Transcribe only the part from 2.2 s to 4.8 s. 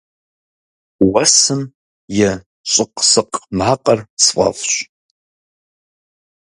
и щӏыкъ-сыкъ макъыр сфӏэфӏщ.